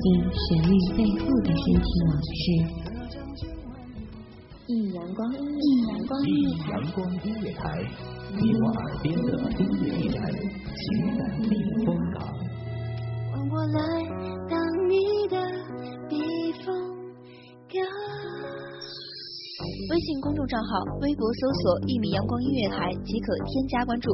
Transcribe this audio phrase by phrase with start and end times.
[0.00, 2.32] 进旋律背后的深情往事。
[4.68, 5.36] 一阳光，一
[5.88, 7.62] 阳光音乐台，阳光音乐台，
[8.30, 9.28] 你我耳边的
[9.58, 10.16] 音乐驿站，
[10.78, 10.82] 情
[11.18, 11.50] 感避
[11.84, 12.16] 风港。
[13.50, 13.78] 我来
[14.48, 14.56] 当
[14.88, 14.94] 你
[15.28, 15.36] 的
[16.08, 16.12] 避
[16.64, 16.66] 风
[17.68, 17.76] 港。
[19.90, 20.70] 微信公众账号、
[21.00, 24.10] 微博搜索“一米阳光音乐台”即可添加关注。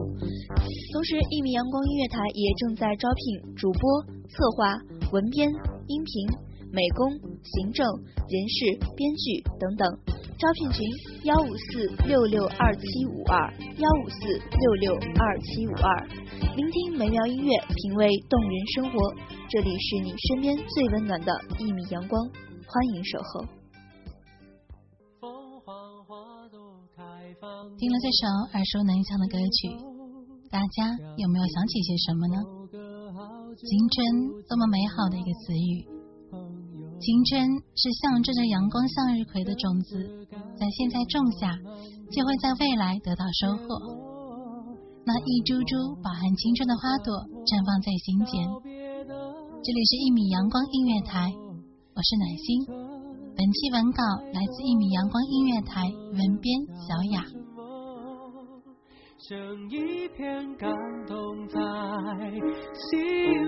[0.93, 4.75] 同时，一米阳光音乐台也正在招聘主播、策划、
[5.11, 5.49] 文编、
[5.87, 6.29] 音频、
[6.71, 7.11] 美工、
[7.43, 7.87] 行政、
[8.29, 9.89] 人事、编剧等等。
[10.39, 10.85] 招聘群：
[11.25, 16.07] 幺五四六六二七五二幺五四六六二七五二。
[16.55, 19.15] 聆听美妙音乐，品味动人生活，
[19.49, 22.23] 这里是你身边最温暖的一米阳光，
[22.67, 23.47] 欢迎守候。
[27.79, 29.69] 听了这首耳熟能详的歌曲，
[30.51, 32.58] 大家有没有想起些什么呢？
[33.59, 35.83] 青春，多么美好的一个词语！
[37.03, 37.43] 青春
[37.75, 39.99] 是象征着阳光向日葵的种子，
[40.55, 41.59] 在现在种下，
[42.15, 43.67] 就会在未来得到收获。
[45.03, 47.11] 那一株株饱含青春的花朵
[47.51, 48.47] 绽放在心间。
[49.59, 52.63] 这里是一米阳光音乐台，我是暖心。
[53.35, 55.83] 本期文稿来自一米阳光音乐台
[56.15, 56.47] 文编
[56.87, 57.27] 小雅。
[59.21, 59.37] 剩
[59.69, 60.71] 一片感
[61.07, 61.59] 动在
[62.73, 63.48] 心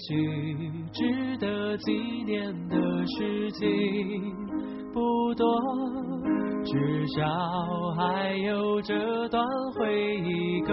[0.00, 0.16] 也许
[0.94, 1.92] 值得纪
[2.24, 3.68] 念的事情
[4.94, 5.46] 不多，
[6.64, 7.20] 至少
[7.98, 9.44] 还有这段
[9.74, 10.72] 回忆够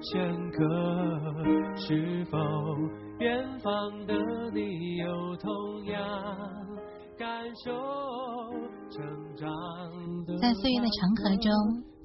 [0.00, 0.64] 深刻。
[1.76, 2.38] 是否
[3.18, 4.14] 远方的
[4.54, 6.00] 你有同样
[7.18, 7.70] 感受？
[8.88, 9.04] 成
[9.36, 9.46] 长？
[10.40, 11.52] 在岁月的长河中，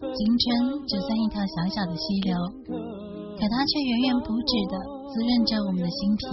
[0.01, 2.35] 青春就算一条小小的溪流，
[2.67, 6.23] 可它却源源不止的滋润着我们的心脾，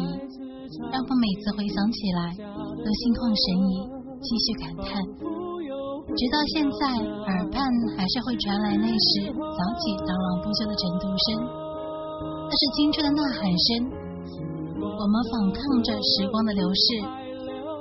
[0.94, 3.71] 让我每次回想起来都心旷神怡，
[4.22, 5.03] 继续感叹。
[6.15, 7.59] 直到现在，耳畔
[7.99, 11.27] 还是会传来那时早起朗朗不休的晨读声，
[12.47, 13.69] 那是青春的呐喊声。
[14.78, 17.03] 我们反抗着时光的流逝。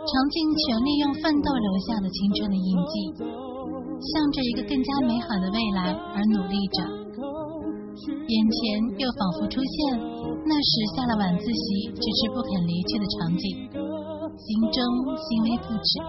[0.08, 6.79] 尝尽全力用奋斗留下的青春的印记，向着一个更加美好的未来而努力着。
[8.08, 10.00] 眼前又仿佛出现
[10.47, 13.68] 那时下了晚自习迟迟不肯离去的场景，
[14.40, 14.80] 心中
[15.19, 16.00] 欣慰不止。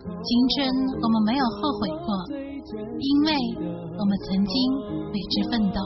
[0.00, 0.56] 青春
[1.02, 2.08] 我们没有后悔过，
[2.98, 3.28] 因为
[3.98, 4.52] 我们曾经
[5.12, 5.78] 为之奋斗。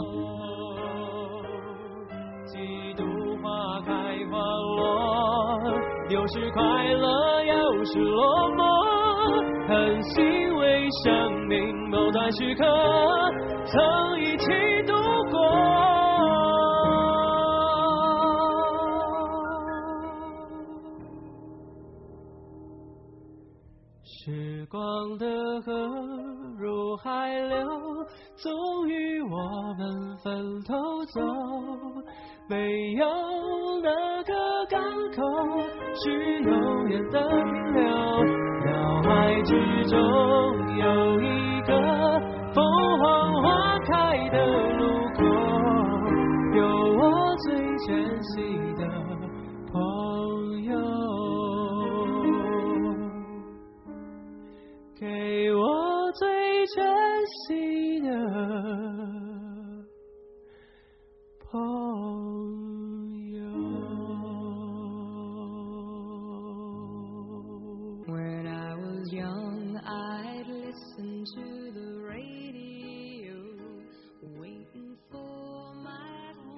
[2.47, 2.55] 几
[2.97, 3.03] 度
[3.43, 3.91] 花开
[4.31, 4.39] 花
[4.79, 5.59] 落，
[6.11, 6.63] 有时快
[6.95, 8.63] 乐，有时落寞，
[9.67, 10.23] 很欣
[10.55, 12.65] 慰，生命某段时刻
[13.67, 14.47] 曾一起
[28.45, 29.39] 终于我
[29.79, 30.75] 们分头
[31.07, 31.19] 走，
[32.47, 33.07] 没有
[33.81, 33.89] 哪
[34.25, 34.35] 个
[34.69, 34.83] 港
[35.17, 35.23] 口。
[35.95, 37.87] 是永远的停留，
[38.67, 39.97] 脑海之中
[40.77, 40.85] 有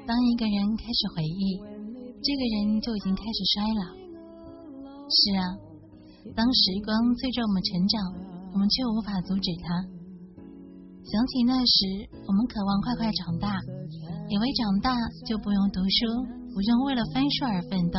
[0.07, 1.59] 当一个人开始回忆，
[2.23, 3.83] 这个人就已经开始衰老。
[5.11, 5.43] 是啊，
[6.31, 7.95] 当时光催着我们成长，
[8.55, 9.83] 我们却无法阻止它。
[11.11, 13.51] 想起那时，我们渴望快快长大，
[14.31, 14.95] 以为长大
[15.27, 15.99] 就不用读书，
[16.55, 17.99] 不用为了分数而奋斗。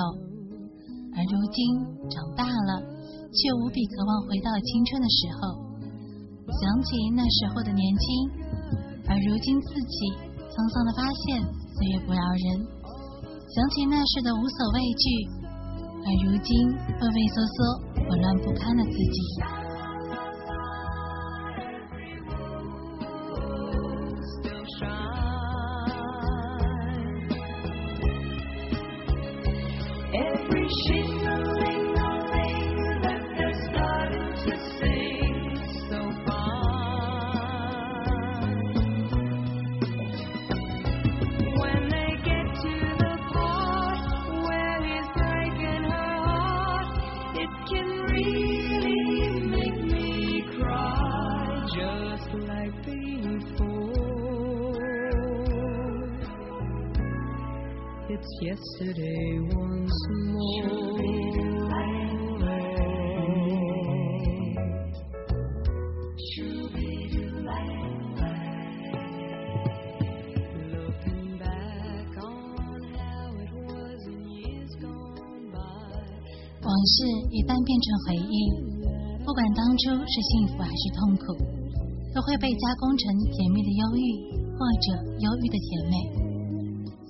[1.12, 1.60] 而如今
[2.08, 2.88] 长大了，
[3.36, 5.68] 却无比渴望回到青春的时候。
[6.48, 8.04] 想起那时候的年轻，
[9.12, 10.00] 而如今自己
[10.56, 11.44] 沧桑的发现
[11.78, 12.66] 岁月不饶人。
[13.54, 15.06] 想起那时的无所畏惧，
[16.02, 17.58] 而如今畏畏缩缩、
[18.10, 19.67] 混乱不堪的自己。
[76.68, 78.36] 往事一旦变成回忆
[79.24, 81.32] 不管当初是幸福还是痛苦
[82.14, 84.04] 都会被加工成甜蜜的忧郁
[84.60, 84.86] 或者
[85.20, 86.27] 忧郁的甜美。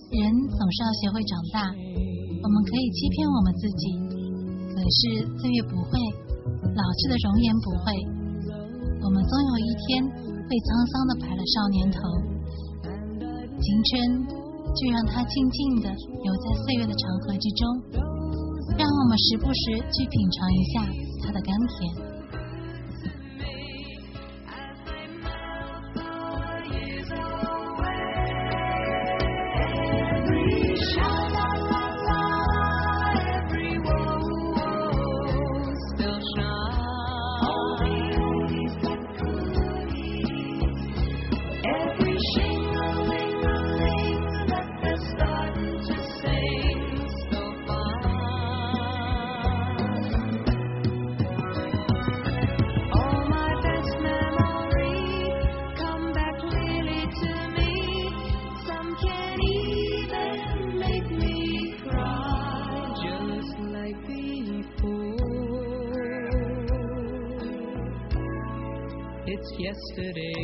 [0.08, 3.84] 人总是要学会长大，我们可以欺骗我们自己，
[4.72, 5.00] 可是
[5.36, 6.00] 岁月不会，
[6.64, 7.92] 老去的容颜不会，
[9.04, 12.00] 我们总有一天会沧桑的白了少年头。
[13.60, 13.92] 青春
[14.80, 17.62] 就让它静静的留在岁月的长河之中，
[18.80, 20.88] 让我们时不时去品尝一下
[21.20, 22.07] 它的甘甜。
[69.88, 70.37] Yesterday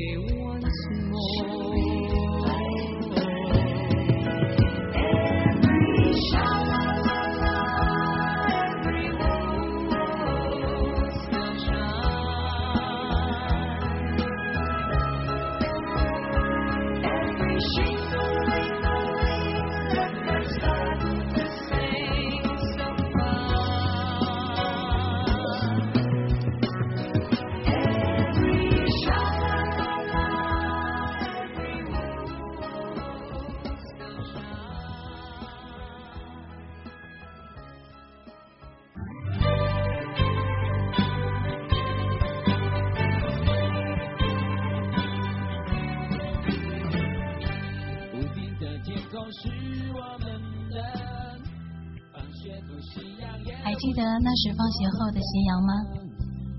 [53.84, 55.72] 记得那时放学后的斜阳吗？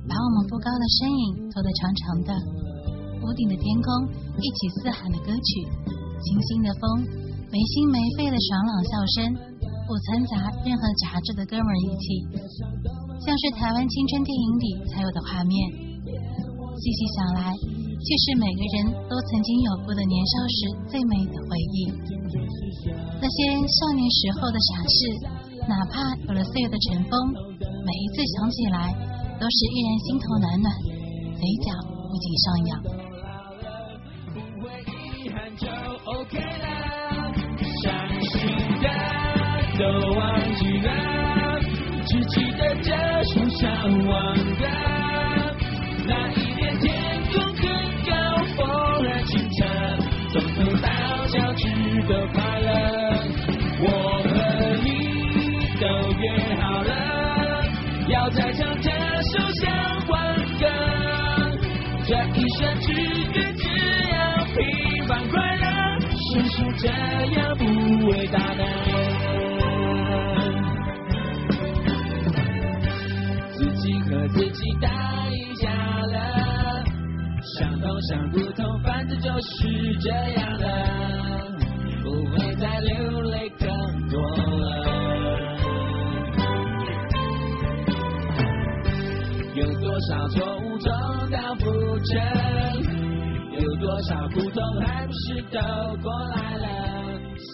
[0.05, 2.31] 把我们不高的身影拖得长长的，
[3.25, 3.89] 屋顶的天空
[4.37, 5.49] 一起嘶喊的歌曲，
[6.21, 7.01] 清新的风，
[7.49, 9.17] 没心没肺的爽朗笑声，
[9.89, 12.05] 不掺杂任何杂质的哥们儿义气，
[13.25, 15.57] 像是台湾青春电影里才有的画面。
[16.77, 21.89] 细细想来，却是每个人都曾经有过的年少时最美的回忆。
[23.17, 25.01] 那些少年时候的傻事。
[25.67, 27.33] 哪怕有了岁月的尘封，
[27.87, 28.93] 每一次想起来，
[29.41, 30.69] 都是依然心头暖暖，
[31.41, 31.73] 嘴角
[32.09, 32.71] 不禁上扬。
[56.25, 56.91] 约好了，
[58.09, 60.65] 要再唱这首相欢歌。
[62.07, 63.63] 这一生只愿只
[64.13, 64.17] 要
[64.55, 65.67] 平凡快乐，
[66.33, 66.89] 生是这
[67.35, 67.63] 样不
[68.09, 68.63] 伟大的。
[73.53, 74.89] 自己和自己打
[75.31, 76.85] 一架了，
[77.59, 80.65] 想通想不通，反正就是这样的，
[82.03, 83.69] 不会再流泪更
[84.11, 84.84] 多了。
[94.07, 95.59] 少苦痛还不是都
[96.03, 96.67] 过来了？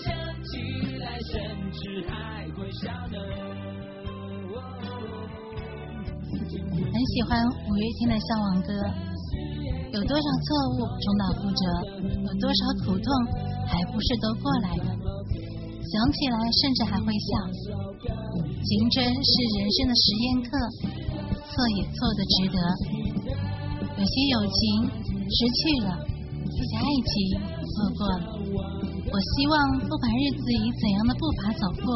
[0.03, 0.11] 想
[0.43, 0.51] 起
[0.99, 1.39] 来甚
[1.71, 3.17] 至还会笑呢。
[6.91, 7.39] 很喜欢
[7.69, 8.73] 五月天的《向往歌》，
[9.95, 11.63] 有多少错误重蹈覆辙，
[12.19, 13.07] 有多少苦痛
[13.71, 14.91] 还不是都过来了？
[14.91, 17.47] 想起来甚至还会笑。
[18.67, 20.51] 青春是人生的实验课，
[21.47, 22.59] 错也错的值得。
[23.99, 24.91] 有些友情
[25.31, 25.95] 失去了，
[26.61, 27.41] 有些爱情
[27.73, 28.21] 错过了。
[29.09, 31.89] 我希望不管日子以怎样的步伐走过，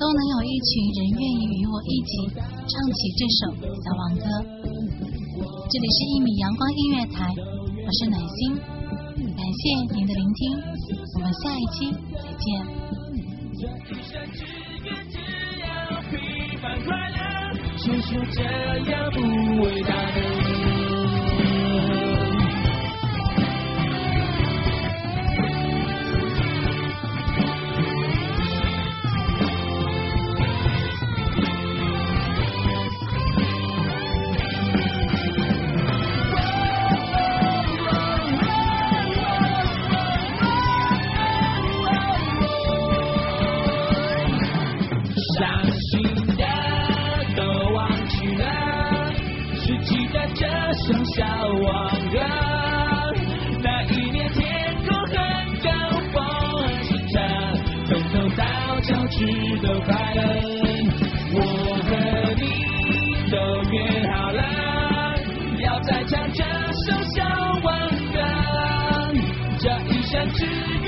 [0.00, 4.24] 都能有一群人愿意与我一起唱起这首小王歌。
[5.68, 7.28] 这里是一米阳光音乐台，
[7.84, 8.56] 我是暖心，
[9.36, 9.60] 感谢
[9.92, 10.56] 您的聆听，
[11.16, 12.48] 我们下一期再见。
[17.76, 18.40] 谁说这
[18.90, 19.16] 样不
[19.62, 19.92] 伟大
[49.88, 51.24] 期待这首笑
[51.62, 52.18] 忘歌
[53.62, 55.16] 那一年天空很
[55.62, 55.70] 高
[56.12, 57.18] 风很清澈
[57.86, 58.44] 从头到
[58.80, 59.16] 脚趾
[59.62, 60.20] 都快乐
[61.32, 61.40] 我
[61.88, 62.44] 和你
[63.30, 63.36] 都
[63.72, 63.76] 约
[64.12, 64.42] 好了
[65.58, 67.24] 要再唱这首笑
[67.62, 68.18] 忘歌。
[69.58, 70.87] 这一生只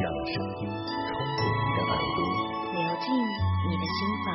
[0.00, 0.96] 让声音穿
[1.36, 2.18] 过你的耳朵，
[2.72, 3.12] 流进
[3.68, 4.32] 你的心房，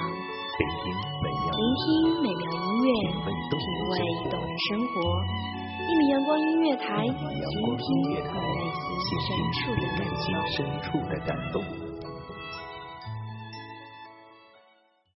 [0.62, 0.94] 聆听。
[0.94, 1.86] 聆听
[2.22, 2.88] 美妙音乐，
[3.26, 3.58] 品
[3.90, 3.94] 味
[4.30, 4.94] 动人生活。
[5.88, 7.14] 一米阳光音乐台，倾
[7.78, 8.14] 听内
[10.14, 11.85] 心深处的感动。